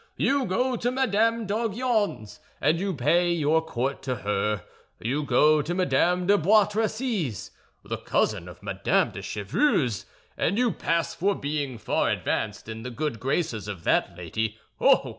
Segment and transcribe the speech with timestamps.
[0.17, 4.63] You go to Madame d'Aguillon's, and you pay your court to her;
[4.99, 7.51] you go to Madame de Bois Tracy's,
[7.83, 12.89] the cousin of Madame de Chevreuse, and you pass for being far advanced in the
[12.89, 14.57] good graces of that lady.